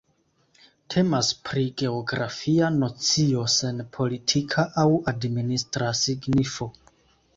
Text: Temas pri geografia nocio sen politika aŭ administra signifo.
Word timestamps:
Temas 0.93 1.27
pri 1.49 1.65
geografia 1.81 2.71
nocio 2.77 3.45
sen 3.59 3.85
politika 3.99 4.65
aŭ 4.85 4.89
administra 5.13 5.93
signifo. 6.05 6.73